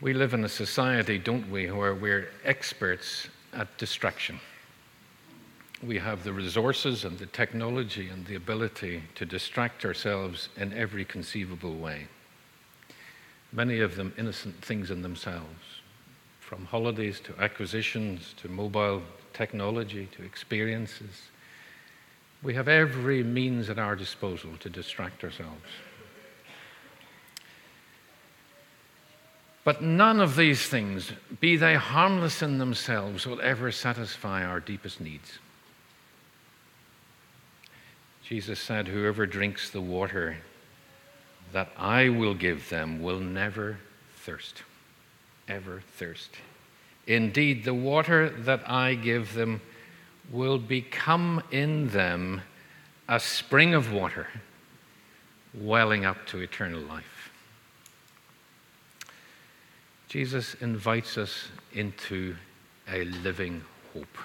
We 0.00 0.14
live 0.14 0.34
in 0.34 0.44
a 0.44 0.48
society, 0.48 1.18
don't 1.18 1.50
we, 1.50 1.70
where 1.70 1.94
we're 1.94 2.30
experts 2.44 3.28
at 3.52 3.76
distraction. 3.76 4.40
We 5.82 5.98
have 5.98 6.24
the 6.24 6.32
resources 6.32 7.04
and 7.04 7.18
the 7.18 7.26
technology 7.26 8.08
and 8.08 8.26
the 8.26 8.34
ability 8.34 9.02
to 9.14 9.24
distract 9.24 9.84
ourselves 9.84 10.48
in 10.56 10.72
every 10.72 11.04
conceivable 11.04 11.76
way. 11.76 12.08
Many 13.52 13.80
of 13.80 13.96
them 13.96 14.12
innocent 14.16 14.62
things 14.64 14.90
in 14.90 15.02
themselves, 15.02 15.80
from 16.40 16.64
holidays 16.66 17.20
to 17.20 17.34
acquisitions 17.40 18.34
to 18.38 18.48
mobile 18.48 19.02
technology 19.32 20.08
to 20.16 20.22
experiences. 20.22 21.30
We 22.42 22.54
have 22.54 22.68
every 22.68 23.22
means 23.22 23.68
at 23.68 23.78
our 23.78 23.96
disposal 23.96 24.52
to 24.60 24.70
distract 24.70 25.22
ourselves. 25.24 25.66
But 29.62 29.82
none 29.82 30.20
of 30.20 30.36
these 30.36 30.66
things, 30.66 31.12
be 31.38 31.56
they 31.56 31.74
harmless 31.74 32.40
in 32.40 32.58
themselves, 32.58 33.26
will 33.26 33.40
ever 33.42 33.70
satisfy 33.70 34.42
our 34.42 34.58
deepest 34.58 35.00
needs. 35.00 35.38
Jesus 38.24 38.58
said, 38.58 38.88
Whoever 38.88 39.26
drinks 39.26 39.70
the 39.70 39.80
water 39.80 40.38
that 41.52 41.68
I 41.76 42.08
will 42.08 42.34
give 42.34 42.68
them 42.70 43.02
will 43.02 43.20
never 43.20 43.78
thirst, 44.16 44.62
ever 45.46 45.82
thirst. 45.96 46.30
Indeed, 47.06 47.64
the 47.64 47.74
water 47.74 48.30
that 48.30 48.68
I 48.70 48.94
give 48.94 49.34
them 49.34 49.60
will 50.30 50.58
become 50.58 51.42
in 51.50 51.88
them 51.88 52.40
a 53.08 53.18
spring 53.18 53.74
of 53.74 53.92
water 53.92 54.28
welling 55.54 56.04
up 56.04 56.26
to 56.26 56.38
eternal 56.38 56.80
life. 56.80 57.30
Jesus 60.08 60.54
invites 60.54 61.18
us 61.18 61.48
into 61.72 62.36
a 62.90 63.04
living 63.04 63.62
hope. 63.92 64.18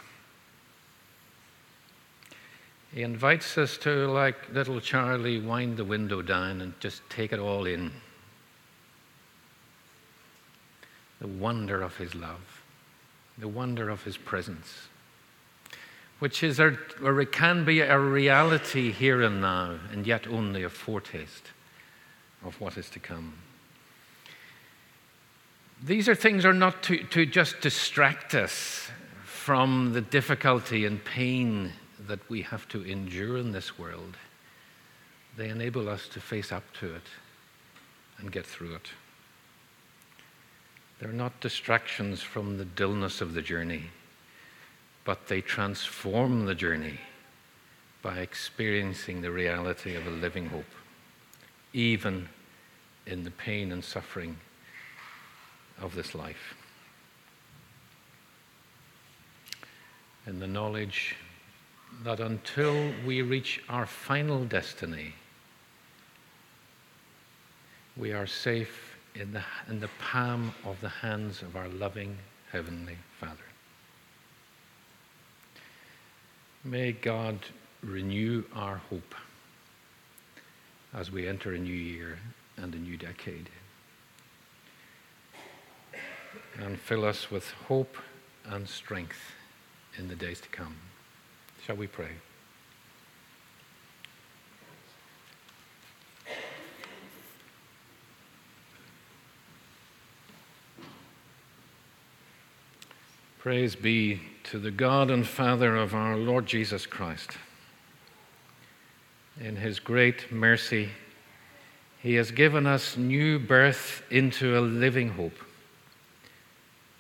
He 2.94 3.02
invites 3.02 3.58
us 3.58 3.78
to, 3.80 4.08
like 4.08 4.36
little 4.54 4.80
Charlie, 4.80 5.40
wind 5.40 5.78
the 5.78 5.84
window 5.84 6.22
down 6.22 6.62
and 6.62 6.80
just 6.80 7.08
take 7.10 7.34
it 7.34 7.40
all 7.40 7.66
in. 7.66 7.92
The 11.20 11.28
wonder 11.28 11.82
of 11.82 11.98
His 11.98 12.16
love, 12.16 12.64
the 13.38 13.48
wonder 13.48 13.90
of 13.90 14.04
His 14.04 14.18
presence, 14.18 14.88
which 16.20 16.44
is 16.44 16.60
a, 16.60 16.78
or 17.04 17.20
it 17.22 17.32
can 17.32 17.66
be 17.66 17.82
a 17.82 18.00
reality 18.00 18.92
here 18.92 19.22
and 19.22 19.42
now, 19.42 19.78
and 19.92 20.08
yet 20.08 20.28
only 20.28 20.64
a 20.64 20.70
foretaste 20.70 21.52
of 22.44 22.60
what 22.62 22.78
is 22.78 22.90
to 22.90 23.00
come. 23.00 23.34
These 25.84 26.08
are 26.08 26.16
things 26.16 26.46
are 26.46 26.54
not 26.54 26.84
to, 26.84 27.04
to 27.04 27.26
just 27.26 27.60
distract 27.60 28.34
us 28.34 28.90
from 29.26 29.94
the 29.94 30.02
difficulty 30.02 30.86
and 30.86 31.04
pain 31.04 31.72
that 32.08 32.28
we 32.30 32.42
have 32.42 32.68
to 32.70 32.82
endure 32.84 33.38
in 33.38 33.52
this 33.52 33.78
world, 33.78 34.18
they 35.38 35.50
enable 35.50 35.90
us 35.90 36.08
to 36.08 36.20
face 36.20 36.52
up 36.52 36.64
to 36.80 36.96
it 36.96 37.04
and 38.18 38.32
get 38.32 38.46
through 38.46 38.76
it. 38.76 38.90
They're 41.00 41.12
not 41.12 41.40
distractions 41.42 42.22
from 42.22 42.58
the 42.58 42.66
dullness 42.66 43.22
of 43.22 43.34
the 43.34 43.42
journey, 43.42 43.84
but 45.06 45.28
they 45.28 45.40
transform 45.40 46.46
the 46.46 46.56
journey 46.56 47.00
by 48.02 48.18
experiencing 48.18 49.22
the 49.22 49.32
reality 49.32 49.96
of 49.96 50.06
a 50.06 50.12
living 50.12 50.48
hope, 50.48 50.66
even 51.74 52.28
in 53.06 53.24
the 53.24 53.32
pain 53.32 53.72
and 53.72 53.84
suffering 53.84 54.36
of 55.82 55.96
this 55.96 56.14
life. 56.16 56.56
In 60.28 60.40
the 60.40 60.48
knowledge 60.48 61.16
that 62.04 62.20
until 62.20 62.92
we 63.06 63.22
reach 63.22 63.64
our 63.70 63.86
final 63.86 64.44
destiny, 64.44 65.14
we 67.96 68.12
are 68.12 68.28
safe 68.28 68.98
in 69.14 69.32
the, 69.34 69.44
in 69.70 69.80
the 69.80 69.90
palm 70.00 70.54
of 70.66 70.82
the 70.82 70.90
hands 70.90 71.42
of 71.42 71.56
our 71.56 71.70
loving 71.70 72.18
Heavenly 72.52 72.98
Father. 73.20 73.38
May 76.68 76.94
God 76.94 77.38
renew 77.84 78.44
our 78.56 78.78
hope 78.90 79.14
as 80.96 81.12
we 81.12 81.28
enter 81.28 81.54
a 81.54 81.60
new 81.60 81.72
year 81.72 82.18
and 82.58 82.74
a 82.74 82.78
new 82.80 82.98
decade. 82.98 83.52
And 86.58 86.80
fill 86.80 87.06
us 87.06 87.30
with 87.30 87.52
hope 87.68 87.96
and 88.46 88.68
strength 88.68 89.20
in 90.00 90.08
the 90.08 90.16
days 90.16 90.42
to 90.42 90.50
come. 90.50 90.76
Shall 91.64 91.76
we 91.76 91.86
pray? 91.86 92.10
Praise 103.38 103.76
be 103.76 104.20
to 104.46 104.60
the 104.60 104.72
God 104.72 105.10
and 105.10 105.28
Father 105.28 105.76
of 105.76 105.96
our 105.96 106.16
Lord 106.16 106.46
Jesus 106.46 106.86
Christ. 106.86 107.32
In 109.42 109.56
his 109.56 109.80
great 109.80 110.32
mercy, 110.32 110.90
he 112.00 112.14
has 112.14 112.30
given 112.30 112.68
us 112.68 112.96
new 112.96 113.40
birth 113.40 114.04
into 114.12 114.58
a 114.58 114.62
living 114.62 115.10
hope 115.10 115.38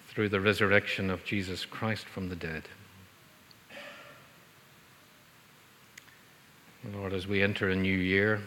through 0.10 0.30
the 0.30 0.42
resurrection 0.42 1.12
of 1.12 1.24
Jesus 1.24 1.66
Christ 1.66 2.06
from 2.06 2.30
the 2.30 2.36
dead. 2.36 2.64
Lord, 6.94 7.14
as 7.14 7.28
we 7.28 7.44
enter 7.44 7.70
a 7.70 7.76
new 7.76 7.98
year, 7.98 8.42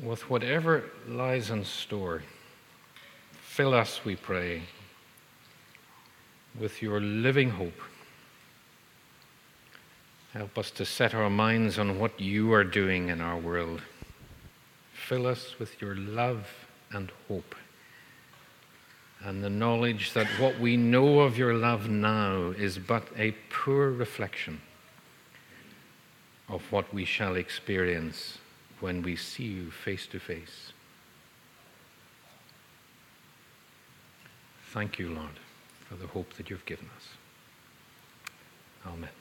with 0.00 0.30
whatever 0.30 0.84
lies 1.08 1.50
in 1.50 1.64
store, 1.64 2.22
fill 3.42 3.74
us, 3.74 4.04
we 4.04 4.14
pray, 4.14 4.62
with 6.58 6.82
your 6.82 7.00
living 7.00 7.50
hope. 7.50 7.80
Help 10.32 10.56
us 10.58 10.70
to 10.72 10.84
set 10.84 11.14
our 11.14 11.30
minds 11.30 11.78
on 11.78 11.98
what 11.98 12.20
you 12.20 12.52
are 12.52 12.64
doing 12.64 13.08
in 13.08 13.20
our 13.20 13.36
world. 13.38 13.82
Fill 14.92 15.26
us 15.26 15.58
with 15.58 15.80
your 15.80 15.96
love 15.96 16.46
and 16.92 17.10
hope, 17.28 17.54
and 19.24 19.42
the 19.42 19.50
knowledge 19.50 20.12
that 20.12 20.26
what 20.38 20.58
we 20.58 20.76
know 20.76 21.20
of 21.20 21.36
your 21.36 21.54
love 21.54 21.88
now 21.88 22.50
is 22.56 22.78
but 22.78 23.04
a 23.16 23.32
poor 23.50 23.90
reflection 23.90 24.60
of 26.48 26.62
what 26.72 26.92
we 26.92 27.04
shall 27.04 27.36
experience 27.36 28.38
when 28.80 29.02
we 29.02 29.14
see 29.16 29.44
you 29.44 29.70
face 29.70 30.06
to 30.06 30.18
face. 30.18 30.72
Thank 34.72 34.98
you, 34.98 35.10
Lord, 35.10 35.38
for 35.90 35.96
the 35.96 36.06
hope 36.06 36.32
that 36.34 36.48
you've 36.48 36.64
given 36.66 36.88
us. 36.96 37.08
Amen. 38.86 39.19